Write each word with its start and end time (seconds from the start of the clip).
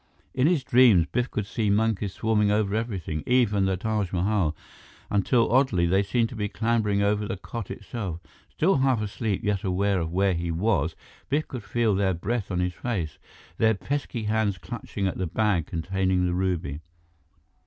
In 0.33 0.47
his 0.47 0.63
dreams, 0.63 1.05
Biff 1.11 1.29
could 1.29 1.45
see 1.45 1.69
monkeys 1.69 2.13
swarming 2.13 2.49
over 2.49 2.73
everything, 2.73 3.21
even 3.27 3.65
the 3.65 3.77
Taj 3.77 4.11
Mahal, 4.11 4.55
until 5.11 5.51
oddly, 5.51 5.85
they 5.85 6.01
seemed 6.01 6.29
to 6.29 6.35
be 6.35 6.49
clambering 6.49 7.03
over 7.03 7.27
the 7.27 7.37
cot 7.37 7.69
itself. 7.69 8.19
Still 8.49 8.77
half 8.77 8.99
asleep, 8.99 9.43
yet 9.43 9.63
aware 9.63 9.99
of 9.99 10.11
where 10.11 10.33
he 10.33 10.49
was, 10.49 10.95
Biff 11.29 11.47
could 11.47 11.63
feel 11.63 11.93
their 11.93 12.15
breath 12.15 12.49
on 12.49 12.61
his 12.61 12.73
face, 12.73 13.19
their 13.59 13.75
pesky 13.75 14.23
hands 14.23 14.57
clutching 14.57 15.05
at 15.05 15.19
the 15.19 15.27
bag 15.27 15.67
containing 15.67 16.25
the 16.25 16.33
ruby. 16.33 16.79